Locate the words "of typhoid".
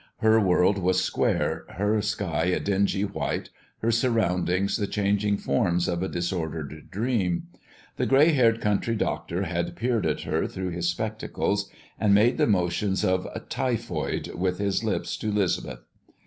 13.05-14.29